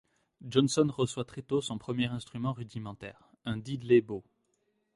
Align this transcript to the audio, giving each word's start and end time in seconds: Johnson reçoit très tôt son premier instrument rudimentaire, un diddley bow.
Johnson 0.43 0.87
reçoit 0.97 1.25
très 1.25 1.43
tôt 1.43 1.61
son 1.61 1.77
premier 1.77 2.07
instrument 2.07 2.53
rudimentaire, 2.53 3.21
un 3.45 3.55
diddley 3.57 4.01
bow. 4.01 4.23